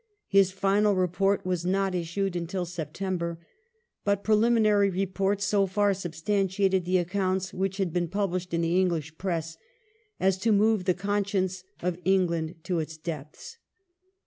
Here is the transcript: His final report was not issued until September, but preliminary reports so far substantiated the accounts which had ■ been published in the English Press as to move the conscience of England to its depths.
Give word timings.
His 0.27 0.49
final 0.49 0.95
report 0.95 1.45
was 1.45 1.63
not 1.63 1.93
issued 1.93 2.35
until 2.35 2.65
September, 2.65 3.37
but 4.03 4.23
preliminary 4.23 4.89
reports 4.89 5.45
so 5.45 5.67
far 5.67 5.93
substantiated 5.93 6.85
the 6.85 6.97
accounts 6.97 7.53
which 7.53 7.77
had 7.77 7.89
■ 7.89 7.93
been 7.93 8.07
published 8.07 8.51
in 8.51 8.61
the 8.61 8.81
English 8.81 9.15
Press 9.19 9.57
as 10.19 10.39
to 10.39 10.51
move 10.51 10.85
the 10.85 10.95
conscience 10.95 11.63
of 11.83 11.99
England 12.03 12.55
to 12.63 12.79
its 12.79 12.97
depths. 12.97 13.59